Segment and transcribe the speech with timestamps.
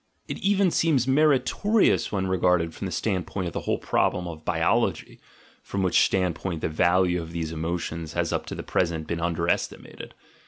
[0.27, 5.19] It even seems meritorious when regarded from the standpoint of the whole problem of biology
[5.61, 10.15] (from which standpoint the value of these emotions has up to the present been underestimated).